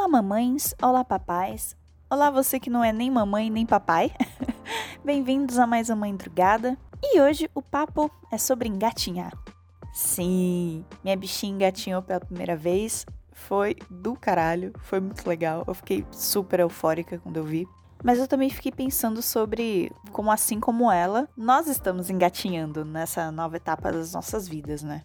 [0.00, 1.76] Olá, mamães, olá, papais,
[2.08, 4.10] olá, você que não é nem mamãe nem papai.
[5.04, 6.74] Bem-vindos a mais uma Madrugada.
[7.02, 9.30] E hoje o papo é sobre engatinhar.
[9.92, 13.04] Sim, minha bichinha engatinhou pela primeira vez.
[13.30, 15.64] Foi do caralho, foi muito legal.
[15.66, 17.68] Eu fiquei super eufórica quando eu vi.
[18.02, 23.58] Mas eu também fiquei pensando sobre como, assim como ela, nós estamos engatinhando nessa nova
[23.58, 25.04] etapa das nossas vidas, né?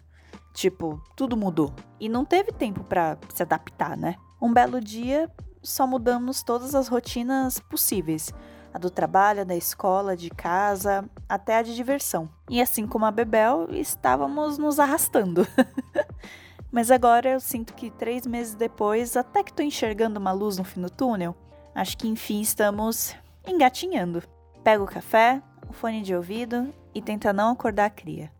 [0.54, 1.74] Tipo, tudo mudou.
[2.00, 4.16] E não teve tempo para se adaptar, né?
[4.40, 5.30] Um belo dia,
[5.62, 8.32] só mudamos todas as rotinas possíveis.
[8.72, 12.28] A do trabalho, da escola, de casa, até a de diversão.
[12.50, 15.46] E assim como a Bebel, estávamos nos arrastando.
[16.70, 20.64] Mas agora eu sinto que três meses depois, até que tô enxergando uma luz no
[20.64, 21.34] fim do túnel,
[21.74, 23.16] acho que enfim estamos
[23.46, 24.22] engatinhando.
[24.62, 28.30] Pega o café, o fone de ouvido e tenta não acordar a cria.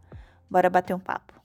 [0.51, 1.36] Bora bater um papo.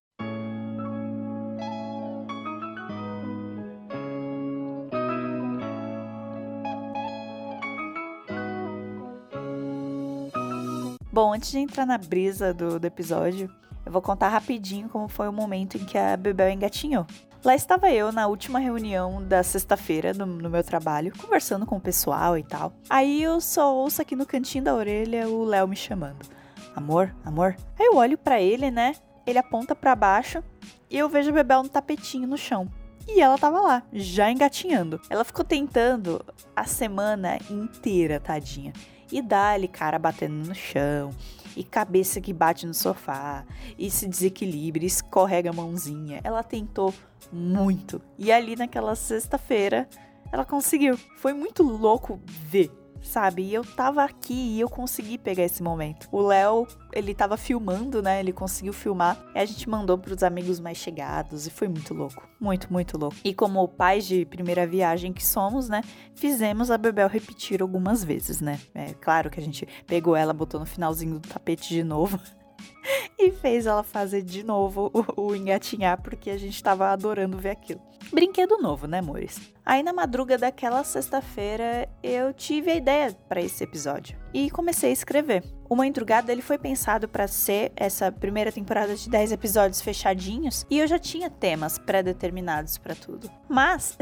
[11.12, 13.54] Bom, antes de entrar na brisa do, do episódio,
[13.86, 17.06] eu vou contar rapidinho como foi o momento em que a Bebel engatinhou.
[17.44, 21.82] Lá estava eu na última reunião da sexta-feira no, no, meu trabalho, conversando com o
[21.82, 22.72] pessoal e tal.
[22.90, 26.26] Aí eu só ouço aqui no cantinho da orelha o Léo me chamando.
[26.74, 27.58] Amor, amor.
[27.78, 28.96] Aí eu olho para ele, né?
[29.28, 30.42] Ele aponta para baixo
[30.90, 32.70] e eu vejo a Bebel no tapetinho no chão.
[33.06, 35.02] E ela tava lá, já engatinhando.
[35.10, 36.24] Ela ficou tentando
[36.56, 38.72] a semana inteira, tadinha.
[39.12, 41.12] E dá-lhe cara batendo no chão,
[41.56, 43.46] e cabeça que bate no sofá,
[43.78, 46.22] e se desequilibra, escorrega a mãozinha.
[46.24, 46.94] Ela tentou
[47.32, 48.02] muito.
[48.18, 49.88] E ali naquela sexta-feira,
[50.32, 50.98] ela conseguiu.
[51.18, 52.72] Foi muito louco ver
[53.02, 53.44] sabe?
[53.44, 56.08] E eu tava aqui e eu consegui pegar esse momento.
[56.12, 58.20] O Léo, ele tava filmando, né?
[58.20, 59.18] Ele conseguiu filmar.
[59.36, 62.28] E a gente mandou pros amigos mais chegados e foi muito louco.
[62.40, 63.18] Muito, muito louco.
[63.24, 65.82] E como pais de primeira viagem que somos, né?
[66.16, 68.60] Fizemos a Bebel repetir algumas vezes, né?
[68.74, 72.20] É claro que a gente pegou ela, botou no finalzinho do tapete de novo.
[73.24, 77.52] e fez ela fazer de novo o, o engatinhar, porque a gente tava adorando ver
[77.52, 77.82] aquilo.
[78.12, 79.40] Brinquedo novo, né, amores?
[79.66, 84.94] Aí na madruga daquela sexta-feira eu tive a ideia para esse episódio e comecei a
[84.94, 85.61] escrever.
[85.72, 90.66] O Mãe Drugada ele foi pensado para ser essa primeira temporada de 10 episódios fechadinhos
[90.70, 93.32] e eu já tinha temas pré-determinados para tudo.
[93.48, 93.98] Mas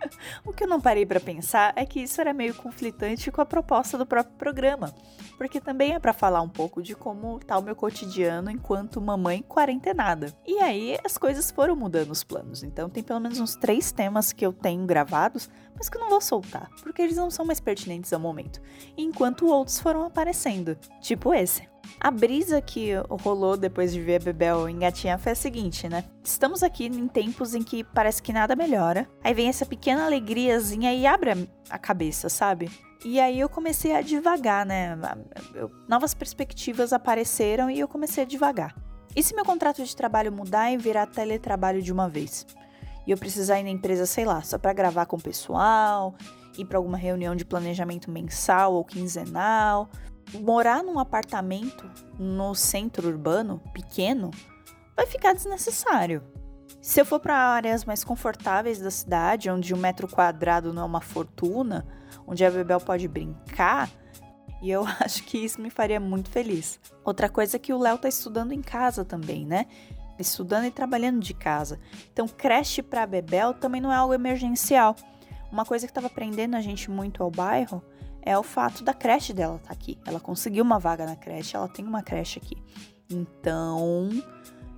[0.44, 3.46] o que eu não parei para pensar é que isso era meio conflitante com a
[3.46, 4.94] proposta do próprio programa,
[5.38, 9.42] porque também é para falar um pouco de como tá o meu cotidiano enquanto mamãe
[9.48, 10.30] quarentenada.
[10.46, 12.62] E aí as coisas foram mudando os planos.
[12.62, 16.10] Então tem pelo menos uns três temas que eu tenho gravados, mas que eu não
[16.10, 18.60] vou soltar, porque eles não são mais pertinentes ao momento,
[18.96, 21.68] enquanto outros foram aparecendo, tipo esse.
[22.00, 26.04] A brisa que rolou depois de ver a Bebel engatinhar foi a seguinte, né?
[26.22, 29.08] Estamos aqui em tempos em que parece que nada melhora.
[29.22, 32.70] Aí vem essa pequena alegriazinha e abre a cabeça, sabe?
[33.04, 34.98] E aí eu comecei a devagar, né?
[35.86, 38.74] Novas perspectivas apareceram e eu comecei a devagar.
[39.14, 42.46] E se meu contrato de trabalho mudar e virar teletrabalho de uma vez?
[43.06, 46.14] E eu precisar ir na empresa, sei lá, só para gravar com o pessoal,
[46.56, 49.88] ir para alguma reunião de planejamento mensal ou quinzenal,
[50.34, 54.30] morar num apartamento no centro urbano pequeno
[54.96, 56.22] vai ficar desnecessário.
[56.80, 60.86] Se eu for para áreas mais confortáveis da cidade, onde um metro quadrado não é
[60.86, 61.86] uma fortuna,
[62.26, 63.90] onde a Bebel pode brincar,
[64.60, 66.78] e eu acho que isso me faria muito feliz.
[67.04, 69.66] Outra coisa é que o Léo tá estudando em casa também, né?
[70.18, 71.78] Estudando e trabalhando de casa.
[72.12, 74.96] Então, creche para Bebel também não é algo emergencial.
[75.50, 77.82] Uma coisa que estava prendendo a gente muito ao bairro
[78.22, 79.98] é o fato da creche dela estar tá aqui.
[80.06, 82.56] Ela conseguiu uma vaga na creche, ela tem uma creche aqui.
[83.10, 84.08] Então,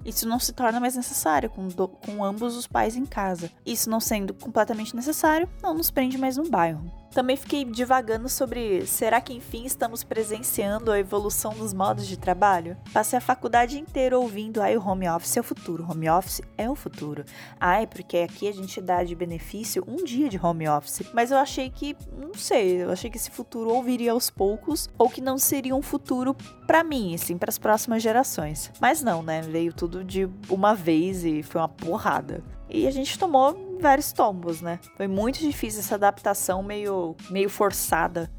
[0.04, 3.50] isso não se torna mais necessário com, do, com ambos os pais em casa.
[3.64, 6.90] Isso não sendo completamente necessário, não nos prende mais no bairro.
[7.16, 12.76] Também fiquei divagando sobre será que enfim estamos presenciando a evolução dos modos de trabalho?
[12.92, 16.68] Passei a faculdade inteira ouvindo ai, o home office é o futuro, home office é
[16.68, 17.24] o futuro.
[17.58, 21.10] Ai, porque aqui a gente dá de benefício um dia de home office.
[21.14, 24.86] Mas eu achei que, não sei, eu achei que esse futuro ou viria aos poucos
[24.98, 26.36] ou que não seria um futuro
[26.66, 28.70] para mim, assim, para as próximas gerações.
[28.78, 29.40] Mas não, né?
[29.40, 32.44] Veio tudo de uma vez e foi uma porrada.
[32.68, 34.80] E a gente tomou vários tombos, né?
[34.96, 38.30] Foi muito difícil essa adaptação meio, meio forçada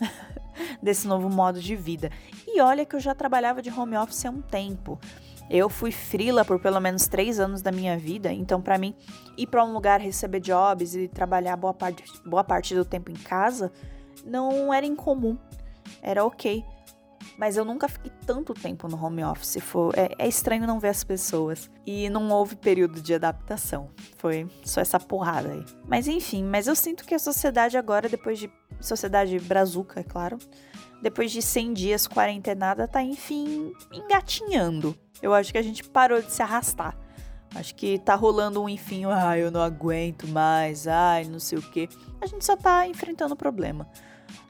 [0.82, 2.10] desse novo modo de vida.
[2.46, 5.00] E olha que eu já trabalhava de home office há um tempo.
[5.48, 8.94] Eu fui frila por pelo menos três anos da minha vida, então para mim
[9.36, 13.14] ir para um lugar receber jobs e trabalhar boa parte, boa parte do tempo em
[13.14, 13.72] casa
[14.24, 15.36] não era incomum,
[16.00, 16.64] era ok.
[17.36, 19.58] Mas eu nunca fiquei tanto tempo no home office.
[19.60, 21.70] Foi, é, é estranho não ver as pessoas.
[21.86, 23.90] E não houve período de adaptação.
[24.16, 25.64] Foi só essa porrada aí.
[25.86, 28.50] Mas enfim, mas eu sinto que a sociedade agora, depois de.
[28.80, 30.38] Sociedade brazuca, é claro.
[31.00, 34.96] Depois de 100 dias quarentenada, tá enfim engatinhando.
[35.20, 36.96] Eu acho que a gente parou de se arrastar.
[37.54, 41.62] Acho que tá rolando um enfim, ah, eu não aguento mais, ai, não sei o
[41.62, 41.88] que.
[42.20, 43.86] A gente só tá enfrentando o problema.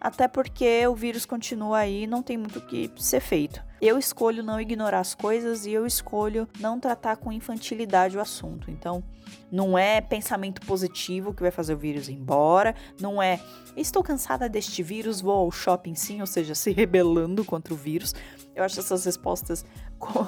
[0.00, 3.62] Até porque o vírus continua aí, não tem muito o que ser feito.
[3.80, 8.70] Eu escolho não ignorar as coisas e eu escolho não tratar com infantilidade o assunto.
[8.70, 9.02] Então,
[9.50, 13.40] não é pensamento positivo que vai fazer o vírus ir embora, não é
[13.76, 18.14] estou cansada deste vírus, vou ao shopping sim, ou seja, se rebelando contra o vírus.
[18.54, 19.64] Eu acho essas respostas
[19.98, 20.26] com,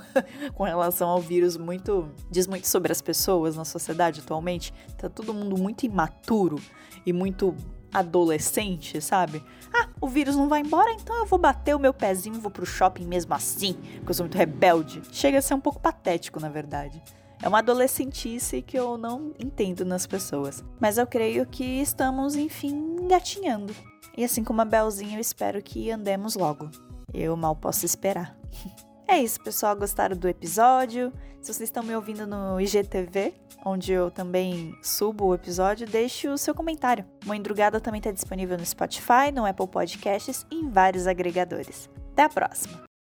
[0.55, 2.11] com relação ao vírus muito.
[2.31, 4.73] diz muito sobre as pessoas na sociedade atualmente.
[4.97, 6.61] Tá todo mundo muito imaturo
[7.05, 7.55] e muito
[7.95, 9.43] adolescente, sabe?
[9.73, 12.51] Ah, o vírus não vai embora, então eu vou bater o meu pezinho e vou
[12.51, 15.01] pro shopping mesmo assim, porque eu sou muito rebelde.
[15.13, 17.03] Chega a ser um pouco patético, na verdade.
[17.43, 20.65] É uma adolescentice que eu não entendo nas pessoas.
[20.81, 23.75] Mas eu creio que estamos, enfim, engatinhando.
[24.17, 26.71] E assim como a Belzinha, eu espero que andemos logo.
[27.13, 28.37] Eu mal posso esperar.
[29.07, 29.77] É isso, pessoal.
[29.77, 31.13] Gostaram do episódio?
[31.41, 33.35] Se vocês estão me ouvindo no IGTV,
[33.65, 37.05] onde eu também subo o episódio, deixe o seu comentário.
[37.27, 41.91] Mãe Drugada também está disponível no Spotify, no Apple Podcasts e em vários agregadores.
[42.13, 42.94] Até a próxima!